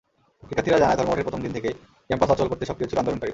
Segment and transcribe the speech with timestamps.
[0.47, 1.75] শিক্ষার্থীরা জানায়, ধর্মঘটের প্রথম দিন থেকেই
[2.07, 3.29] ক্যাম্পাস অচল করতে সক্রিয় ছিল আন্দোলনকারীরা।